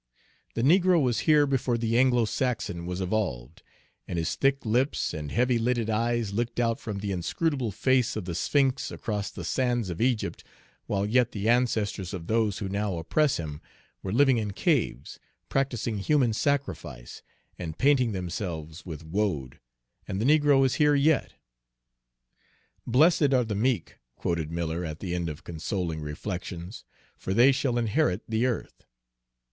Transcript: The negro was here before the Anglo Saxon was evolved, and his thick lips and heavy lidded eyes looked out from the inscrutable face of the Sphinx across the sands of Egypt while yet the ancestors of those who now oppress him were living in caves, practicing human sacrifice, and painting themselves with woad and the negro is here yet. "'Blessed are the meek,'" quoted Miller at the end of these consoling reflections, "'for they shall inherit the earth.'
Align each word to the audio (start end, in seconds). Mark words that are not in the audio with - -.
The 0.55 0.63
negro 0.63 0.99
was 0.99 1.19
here 1.29 1.45
before 1.45 1.77
the 1.77 1.95
Anglo 1.95 2.25
Saxon 2.25 2.87
was 2.87 3.01
evolved, 3.01 3.61
and 4.07 4.17
his 4.17 4.33
thick 4.33 4.65
lips 4.65 5.13
and 5.13 5.31
heavy 5.31 5.59
lidded 5.59 5.91
eyes 5.91 6.33
looked 6.33 6.59
out 6.59 6.79
from 6.79 6.97
the 7.01 7.11
inscrutable 7.11 7.69
face 7.71 8.15
of 8.15 8.25
the 8.25 8.33
Sphinx 8.33 8.89
across 8.89 9.29
the 9.29 9.43
sands 9.43 9.91
of 9.91 10.01
Egypt 10.01 10.43
while 10.87 11.05
yet 11.05 11.33
the 11.33 11.47
ancestors 11.47 12.15
of 12.15 12.25
those 12.25 12.57
who 12.57 12.67
now 12.67 12.97
oppress 12.97 13.37
him 13.37 13.61
were 14.01 14.11
living 14.11 14.37
in 14.39 14.53
caves, 14.53 15.19
practicing 15.49 15.99
human 15.99 16.33
sacrifice, 16.33 17.21
and 17.59 17.77
painting 17.77 18.11
themselves 18.11 18.83
with 18.83 19.05
woad 19.05 19.59
and 20.07 20.19
the 20.19 20.25
negro 20.25 20.65
is 20.65 20.73
here 20.81 20.95
yet. 20.95 21.33
"'Blessed 22.87 23.35
are 23.35 23.45
the 23.45 23.53
meek,'" 23.53 23.99
quoted 24.15 24.49
Miller 24.49 24.83
at 24.83 24.97
the 24.99 25.13
end 25.13 25.29
of 25.29 25.35
these 25.35 25.41
consoling 25.41 26.01
reflections, 26.01 26.85
"'for 27.15 27.35
they 27.35 27.51
shall 27.51 27.77
inherit 27.77 28.23
the 28.27 28.47
earth.' 28.47 28.87